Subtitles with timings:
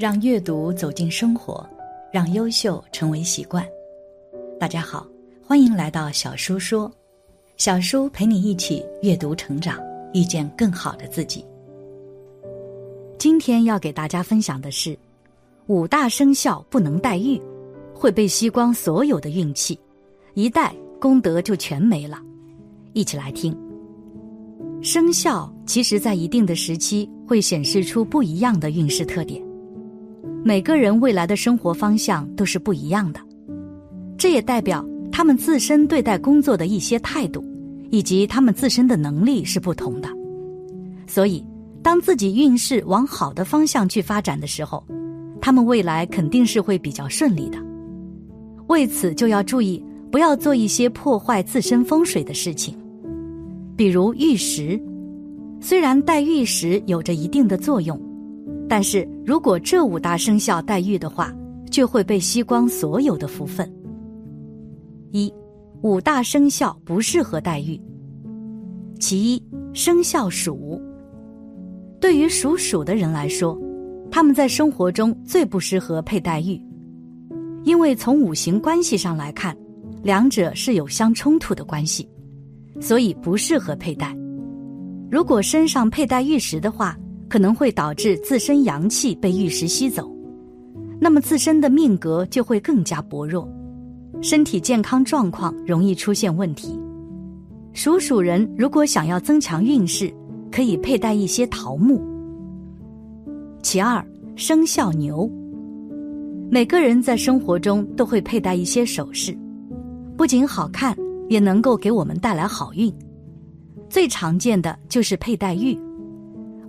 [0.00, 1.62] 让阅读走进生活，
[2.10, 3.62] 让优秀成为习惯。
[4.58, 5.06] 大家好，
[5.46, 6.90] 欢迎来到小叔说，
[7.58, 9.78] 小叔陪你一起阅读成长，
[10.14, 11.44] 遇见更好的自己。
[13.18, 14.98] 今天要给大家分享的是，
[15.66, 17.38] 五大生肖不能带玉，
[17.92, 19.78] 会被吸光所有的运气，
[20.32, 22.18] 一带功德就全没了。
[22.94, 23.54] 一起来听。
[24.80, 29.49] 生肖其实在一定的时期会显示出不一样的运势特点。
[30.42, 33.20] 每个人未来的生活方向都是不一样的，
[34.16, 37.44] 这也代表他们自身对待工作的一些态度，
[37.90, 40.08] 以及他们自身的能力是不同的。
[41.06, 41.44] 所以，
[41.82, 44.82] 当自己运势往好的方向去发展的时候，
[45.42, 47.58] 他们未来肯定是会比较顺利的。
[48.68, 52.74] 为此，就要注意不要做一些破坏自身风水的事情，
[53.76, 54.80] 比如玉石。
[55.60, 58.00] 虽然戴玉石有着一定的作用。
[58.70, 61.34] 但是如果这五大生肖带玉的话，
[61.72, 63.68] 就会被吸光所有的福分。
[65.10, 65.32] 一，
[65.82, 67.76] 五大生肖不适合带玉。
[69.00, 69.42] 其一，
[69.74, 70.80] 生肖鼠。
[72.00, 73.58] 对于属鼠的人来说，
[74.08, 76.62] 他们在生活中最不适合佩戴玉，
[77.64, 79.56] 因为从五行关系上来看，
[80.00, 82.08] 两者是有相冲突的关系，
[82.80, 84.16] 所以不适合佩戴。
[85.10, 86.96] 如果身上佩戴玉石的话，
[87.30, 90.10] 可能会导致自身阳气被玉石吸走，
[91.00, 93.48] 那么自身的命格就会更加薄弱，
[94.20, 96.76] 身体健康状况容易出现问题。
[97.72, 100.12] 属鼠人如果想要增强运势，
[100.50, 102.04] 可以佩戴一些桃木。
[103.62, 105.30] 其二，生肖牛。
[106.50, 109.38] 每个人在生活中都会佩戴一些首饰，
[110.16, 110.96] 不仅好看，
[111.28, 112.92] 也能够给我们带来好运。
[113.88, 115.78] 最常见的就是佩戴玉。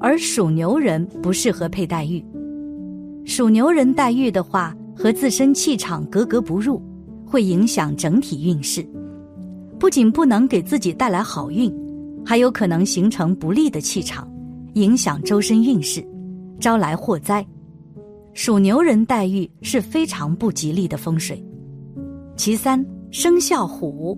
[0.01, 2.25] 而属牛人不适合佩戴玉，
[3.23, 6.81] 属牛人戴玉的话，和自身气场格格不入，
[7.23, 8.83] 会影响整体运势。
[9.77, 11.71] 不仅不能给自己带来好运，
[12.25, 14.27] 还有可能形成不利的气场，
[14.73, 16.03] 影响周身运势，
[16.59, 17.45] 招来祸灾。
[18.33, 21.43] 属牛人戴玉是非常不吉利的风水。
[22.35, 24.17] 其三，生肖虎，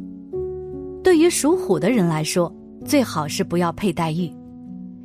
[1.04, 2.50] 对于属虎的人来说，
[2.86, 4.32] 最好是不要佩戴玉。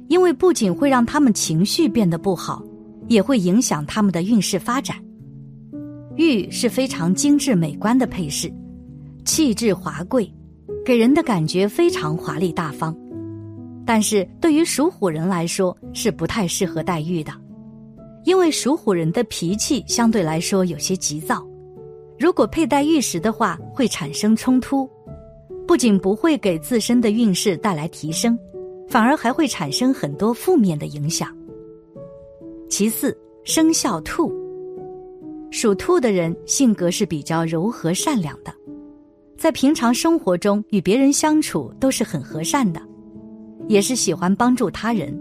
[0.08, 2.62] 因为不仅会让他们情绪变得不好，
[3.06, 4.96] 也会影响他们的运势发展。
[6.16, 8.52] 玉是非常精致美观的配饰，
[9.24, 10.28] 气质华贵，
[10.84, 12.96] 给人的感觉非常华丽大方。
[13.86, 17.32] 但是对于属虎人来说是不太适合戴玉的，
[18.24, 21.46] 因为属虎人的脾气相对来说有些急躁，
[22.18, 24.88] 如果佩戴玉石的话会产生冲突，
[25.66, 28.38] 不仅不会给自身的运势带来提升。
[28.88, 31.28] 反而还会产生很多负面的影响。
[32.68, 34.32] 其四，生肖兔。
[35.50, 38.52] 属兔的人性格是比较柔和善良的，
[39.36, 42.80] 在平常生活中与别人相处都是很和善的，
[43.66, 45.18] 也是喜欢帮助他人，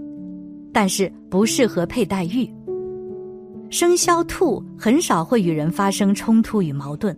[0.73, 2.49] 但是不适合佩戴玉。
[3.69, 7.17] 生肖兔很少会与人发生冲突与矛盾，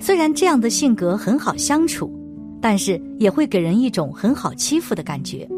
[0.00, 2.12] 虽然这样的性格很好相处。
[2.60, 5.48] 但是也会给人一种很好欺负的感觉，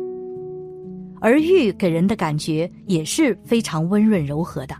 [1.20, 4.74] 而玉给人的感觉也是非常温润柔和的。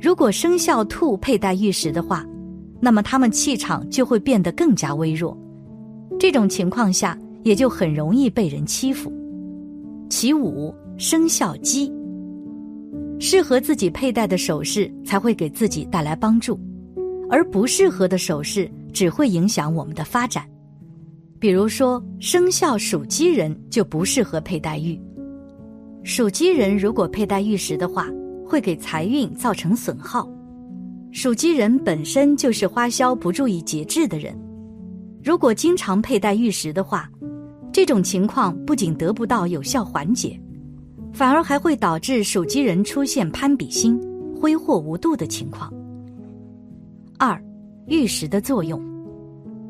[0.00, 2.24] 如果生肖兔佩戴玉石的话，
[2.80, 5.36] 那么他们气场就会变得更加微弱，
[6.18, 9.12] 这种情况下也就很容易被人欺负。
[10.10, 11.90] 其五，生肖鸡，
[13.18, 16.60] 适合自己佩戴的首饰才会给自己带来帮助，
[17.30, 20.44] 而不适合的首饰只会影响我们的发展。
[21.38, 24.98] 比如说，生肖属鸡人就不适合佩戴玉。
[26.02, 28.08] 属鸡人如果佩戴玉石的话，
[28.46, 30.28] 会给财运造成损耗。
[31.12, 34.36] 属鸡人本身就是花销不注意节制的人，
[35.22, 37.08] 如果经常佩戴玉石的话，
[37.72, 40.38] 这种情况不仅得不到有效缓解，
[41.12, 44.00] 反而还会导致属鸡人出现攀比心、
[44.40, 45.72] 挥霍无度的情况。
[47.18, 47.40] 二，
[47.86, 48.82] 玉石的作用，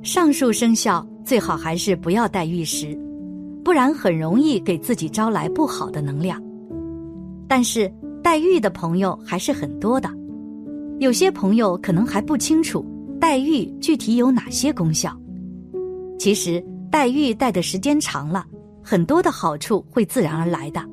[0.04, 1.04] 上述生肖。
[1.24, 2.94] 最好还是不要戴玉石，
[3.64, 6.38] 不然很容易给自己招来不好的能量。
[7.48, 7.90] 但是
[8.22, 10.10] 戴玉的朋友还是很多的，
[10.98, 12.84] 有些朋友可能还不清楚
[13.18, 15.18] 戴玉具体有哪些功效。
[16.18, 18.44] 其实戴玉戴的时间长了，
[18.82, 20.84] 很多的好处会自然而来的，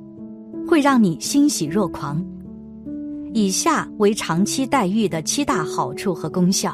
[0.66, 2.26] 会让你欣喜若狂。
[3.34, 6.74] 以下为长期戴玉的七大好处和功效：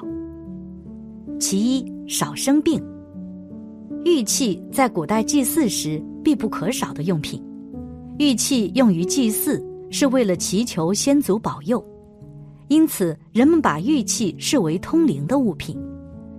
[1.39, 2.81] 其一，少生病。
[4.05, 7.43] 玉器在古代祭祀时必不可少的用品，
[8.17, 11.83] 玉器用于祭祀是为了祈求先祖保佑，
[12.69, 15.77] 因此人们把玉器视为通灵的物品，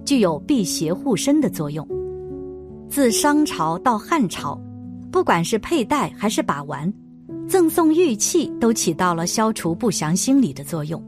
[0.05, 1.87] 具有辟邪护身的作用。
[2.89, 4.59] 自商朝到汉朝，
[5.11, 6.91] 不管是佩戴还是把玩，
[7.47, 11.03] 赠送玉器都起到了消除不祥心理的作用。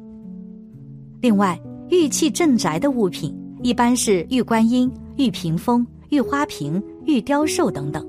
[1.22, 1.58] 另外，
[1.88, 8.06] 玉器镇宅的物品一般是玉观音、玉屏风、玉花瓶、玉雕兽等等。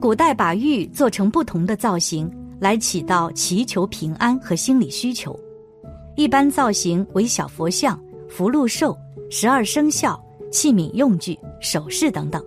[0.00, 2.28] 古代把玉做成不同的造型，
[2.58, 5.38] 来起到祈求平安和心理需求。
[6.16, 7.98] 一般造型为小佛像、
[8.28, 8.96] 福禄寿、
[9.30, 12.42] 十二生肖、器皿用具、首饰等等。《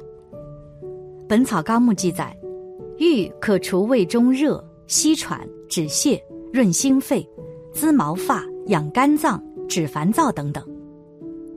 [1.30, 2.36] 本草纲目》记载，
[3.00, 6.22] 玉可除胃中热、息喘、止泻、
[6.52, 7.26] 润心肺、
[7.74, 10.62] 滋毛发、养肝脏、止烦躁等等。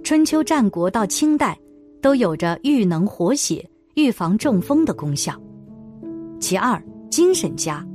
[0.09, 1.55] 春秋战国到清代，
[2.01, 3.63] 都有着玉能活血、
[3.95, 5.39] 预防中风的功效。
[6.41, 7.87] 其二，精神佳，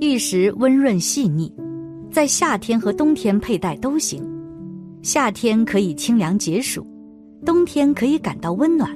[0.00, 1.54] 玉石温润细腻，
[2.10, 4.20] 在夏天和冬天佩戴都行。
[5.02, 6.84] 夏天可以清凉解暑，
[7.46, 8.90] 冬天可以感到温暖。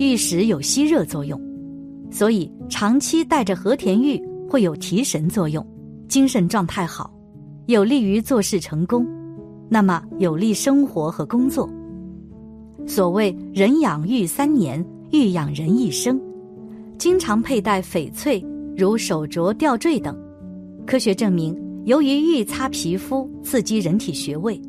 [0.00, 1.40] 玉石有吸热作用，
[2.10, 4.20] 所以长期戴着和田玉
[4.50, 5.64] 会有提神作用，
[6.08, 7.08] 精神状态好，
[7.66, 9.06] 有利于做事成功，
[9.68, 11.68] 那么有利生活和工作。
[12.86, 16.20] 所谓人养玉三年，玉养人一生。
[16.96, 18.44] 经常佩戴翡翠，
[18.76, 20.16] 如手镯、吊坠等。
[20.86, 24.60] 科学证明，由于玉擦皮肤，刺激人体穴位，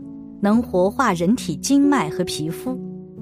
[0.42, 2.78] 能活化人体经脉和皮肤，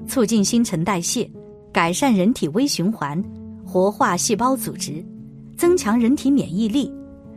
[0.06, 1.30] 促进新陈代谢，
[1.72, 3.22] 改善人体微循环，
[3.64, 5.04] 活化细胞组织，
[5.56, 6.92] 增强人体免疫力，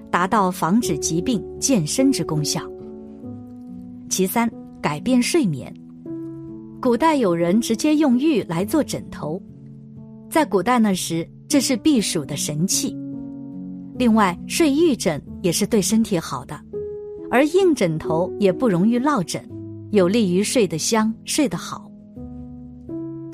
[0.10, 2.62] 达到防止疾病、健身之功效。
[4.12, 5.74] 其三，改变睡眠。
[6.82, 9.42] 古代有人直接用玉来做枕头，
[10.30, 11.28] 在古代那时。
[11.48, 12.96] 这是避暑的神器，
[13.98, 16.58] 另外睡玉枕也是对身体好的，
[17.30, 19.44] 而硬枕头也不容易落枕，
[19.90, 21.92] 有利于睡得香、睡得好。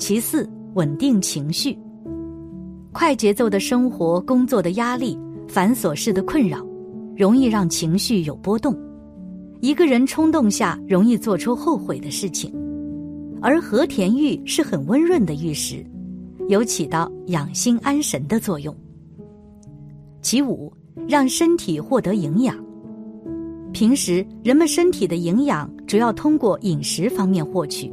[0.00, 1.78] 其四，稳定情绪。
[2.90, 5.16] 快节奏的生活、工作的压力、
[5.46, 6.58] 繁琐事的困扰，
[7.16, 8.76] 容易让情绪有波动，
[9.60, 12.52] 一个人冲动下容易做出后悔的事情，
[13.40, 15.84] 而和田玉是很温润的玉石。
[16.48, 18.74] 有起到养心安神的作用。
[20.22, 20.72] 其五，
[21.06, 22.56] 让身体获得营养。
[23.70, 27.92] 平时人们身体的营养主要通过饮食方面获取，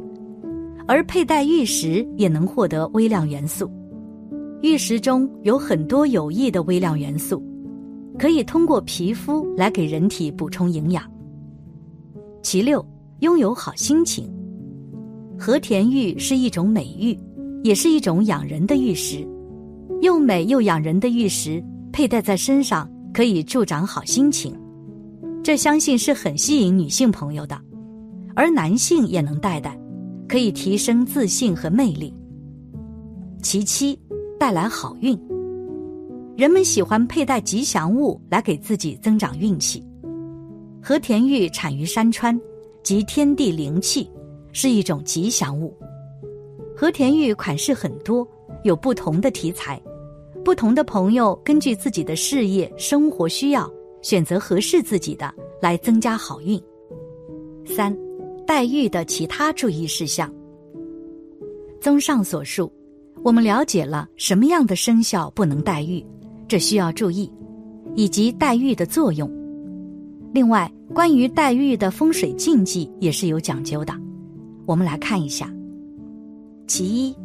[0.86, 3.70] 而佩戴玉石也能获得微量元素。
[4.62, 7.42] 玉石中有很多有益的微量元素，
[8.18, 11.04] 可以通过皮肤来给人体补充营养。
[12.48, 12.86] 其六，
[13.22, 14.32] 拥有好心情。
[15.36, 17.18] 和田玉是一种美玉。
[17.64, 19.26] 也是一种养人的玉石，
[20.00, 21.60] 又美又养人的玉石，
[21.92, 24.56] 佩戴在身上可以助长好心情，
[25.42, 27.60] 这相信是很吸引女性朋友的，
[28.36, 29.76] 而男性也能戴戴，
[30.28, 32.14] 可以提升自信和魅力。
[33.42, 33.98] 其七，
[34.38, 35.20] 带来好运。
[36.36, 39.84] 人们喜欢佩戴吉祥物来给自己增长运气。
[40.86, 42.40] 和田玉产于山川，
[42.84, 44.08] 集天地灵气，
[44.52, 45.76] 是一种吉祥物。
[46.76, 48.24] 和田玉款式很多，
[48.62, 49.82] 有不同的题材，
[50.44, 53.68] 不同的朋友根据自己的事业、生活需要，
[54.00, 56.56] 选择合适自己的来增加好运。
[57.64, 57.92] 三，
[58.46, 60.32] 戴玉的其他注意事项。
[61.80, 62.72] 综上所述，
[63.24, 66.00] 我们了解了什么样的生肖不能戴玉，
[66.46, 67.28] 这需要注意，
[67.96, 69.28] 以及戴玉的作用。
[70.32, 73.94] 另外，关于戴玉的风水禁忌也是有讲究的，
[74.66, 75.50] 我们来看一下。
[76.66, 77.16] 其一，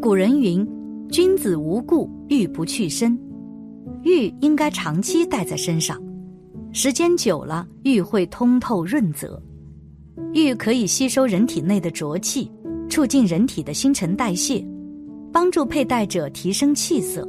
[0.00, 0.66] 古人云
[1.10, 3.18] ：“君子无故玉不去身。”
[4.04, 6.00] 玉应该长期戴在身上，
[6.72, 9.42] 时间久了，玉会通透润泽。
[10.34, 12.50] 玉可以吸收人体内的浊气，
[12.88, 14.64] 促进人体的新陈代谢，
[15.32, 17.26] 帮助佩戴者提升气色。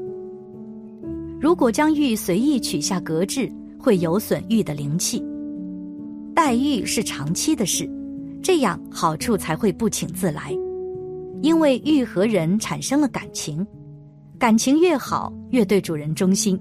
[1.39, 5.23] 如果将玉随意取下格置，会有损玉的灵气。
[6.35, 7.89] 戴玉是长期的事，
[8.43, 10.55] 这样好处才会不请自来。
[11.41, 13.65] 因为玉和人产生了感情，
[14.37, 16.59] 感情越好，越对主人忠心，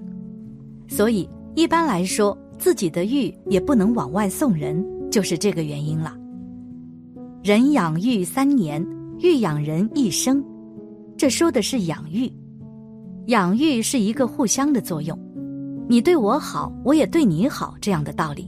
[0.87, 6.15] 所以一般来说，自己的玉也不能往外送人，就是这个原因了。
[7.43, 8.85] 人养玉三年，
[9.19, 10.43] 玉养人一生，
[11.17, 12.31] 这说的是养玉。
[13.27, 15.17] 养玉是一个互相的作用，
[15.91, 18.47] 你对我好，我也对你好，这样的道理。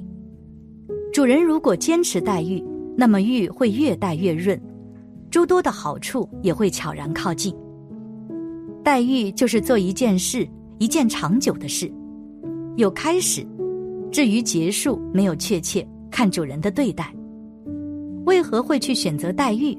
[1.11, 2.63] 主人如果坚持戴玉，
[2.95, 4.61] 那么玉会越戴越润。
[5.31, 7.51] 诸多的好处也会悄然靠近。
[8.83, 11.91] 黛玉就是做一件事，一件长久的事，
[12.75, 13.43] 有开始，
[14.11, 17.11] 至于结束没有确切，看主人的对待。
[18.27, 19.75] 为何会去选择黛玉？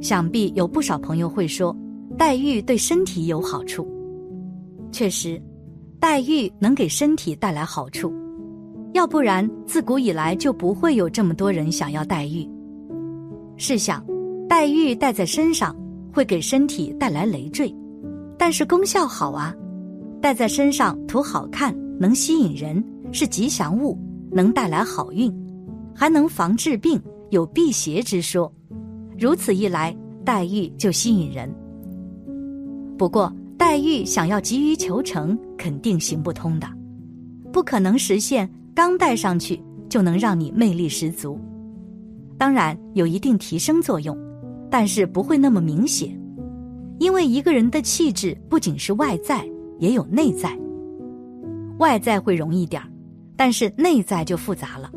[0.00, 1.76] 想必有不少朋友会说，
[2.18, 3.86] 黛玉对身体有好处。
[4.90, 5.40] 确实，
[6.00, 8.10] 黛玉能给身体带来好处，
[8.94, 12.48] 要不然自古以来就不会有这么多人想要黛玉。
[13.58, 14.02] 试想，
[14.48, 15.76] 黛玉戴在身上
[16.10, 17.72] 会给身体带来累赘，
[18.38, 19.54] 但是功效好啊，
[20.22, 23.98] 戴在身上图好看，能吸引人，是吉祥物，
[24.32, 25.30] 能带来好运，
[25.94, 26.98] 还能防治病。
[27.28, 28.50] 有辟邪之说，
[29.18, 31.48] 如此一来，黛玉就吸引人。
[32.98, 36.66] 不过，黛玉想要急于求成，肯定行不通的，
[37.52, 41.38] 不可能实现刚戴上去就能让你魅力十足。
[42.38, 44.16] 当然有一定提升作用，
[44.70, 46.18] 但是不会那么明显，
[46.98, 49.46] 因为一个人的气质不仅是外在，
[49.78, 50.58] 也有内在。
[51.80, 52.88] 外在会容易点儿，
[53.36, 54.90] 但是内在就复杂了。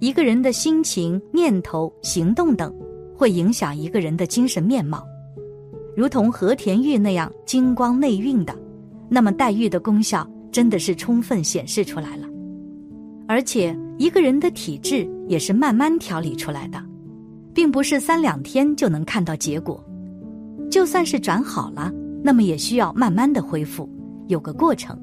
[0.00, 2.74] 一个人的心情、念头、行动等，
[3.14, 5.04] 会影响一个人的精神面貌。
[5.96, 8.54] 如同和田玉那样金光内蕴的，
[9.08, 12.26] 那么黛玉的功效真的是充分显示出来了。
[13.26, 16.82] 而且，一个人的体质也是慢慢调理出来的，
[17.52, 19.82] 并不是三两天就能看到结果。
[20.70, 23.88] 就算是转好了，那么也需要慢慢的恢复，
[24.28, 24.98] 有个过程。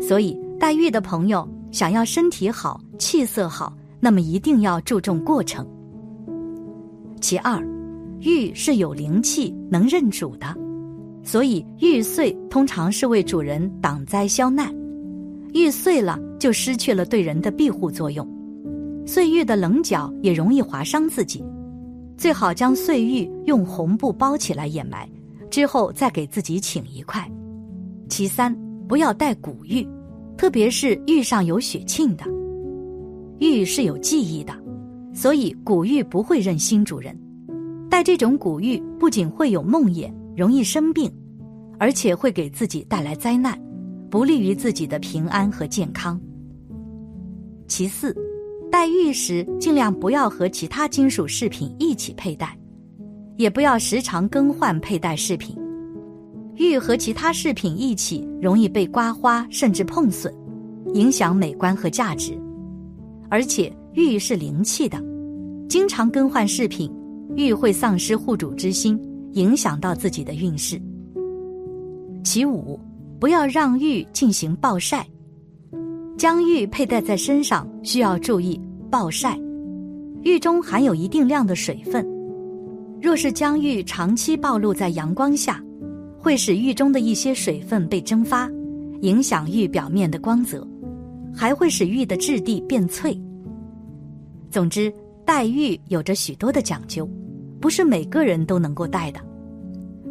[0.00, 3.72] 所以，黛玉的朋友想要身体好、气色好。
[3.98, 5.66] 那么一定要注重过程。
[7.18, 7.60] 其二，
[8.20, 10.46] 玉是有灵气、能认主的，
[11.22, 14.74] 所以玉碎通常是为主人挡灾消难。
[15.52, 18.26] 玉碎了就失去了对人的庇护作用，
[19.06, 21.44] 碎玉的棱角也容易划伤自己。
[22.16, 25.08] 最好将碎玉用红布包起来掩埋，
[25.50, 27.30] 之后再给自己请一块。
[28.08, 28.56] 其三，
[28.88, 29.86] 不要带古玉，
[30.36, 32.24] 特别是玉上有血沁的。
[33.38, 34.54] 玉是有记忆的，
[35.12, 37.14] 所以古玉不会认新主人。
[37.88, 41.10] 戴这种古玉不仅会有梦魇，容易生病，
[41.78, 43.58] 而且会给自己带来灾难，
[44.10, 46.20] 不利于自己的平安和健康。
[47.68, 48.14] 其四，
[48.70, 52.56] 戴玉时尽量不要和其他金属饰品一起佩戴，
[53.36, 55.56] 也不要时常更换佩戴饰品。
[56.56, 60.34] 玉和其他饰品一起容易被刮花，甚至碰损，
[60.94, 62.36] 影响美观和价值。
[63.28, 65.02] 而且玉是灵气的，
[65.68, 66.90] 经常更换饰品，
[67.36, 68.98] 玉会丧失护主之心，
[69.32, 70.80] 影响到自己的运势。
[72.24, 72.80] 其五，
[73.20, 75.06] 不要让玉进行暴晒，
[76.16, 79.38] 将玉佩戴在身上需要注意暴晒，
[80.22, 82.04] 玉中含有一定量的水分，
[83.00, 85.62] 若是将玉长期暴露在阳光下，
[86.18, 88.50] 会使玉中的一些水分被蒸发，
[89.02, 90.66] 影响玉表面的光泽。
[91.38, 93.14] 还会使玉的质地变脆。
[94.50, 94.90] 总之，
[95.22, 97.06] 戴玉有着许多的讲究，
[97.66, 99.18] 不是每个人都能够带的。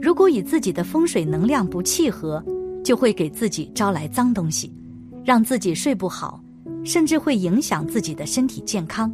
[0.01, 2.43] 如果与自己的风水能量不契合，
[2.83, 4.69] 就会给自己招来脏东西，
[5.23, 6.43] 让自己睡不好，
[6.83, 9.09] 甚至会影响自己的身体健康。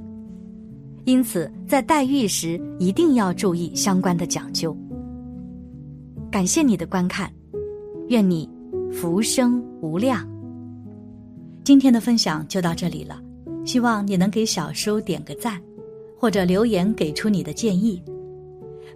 [1.03, 4.75] 因此，在戴玉时一定要注意相关的讲究。
[6.31, 7.31] 感谢你的观看，
[8.07, 8.49] 愿你
[8.91, 10.27] 福生无量。
[11.63, 13.21] 今天的分享就到这里了，
[13.65, 15.61] 希望你能给小叔点个赞，
[16.17, 18.01] 或者留言给出你的建议。